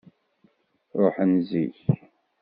[1.01, 1.79] Ṛuḥen zik.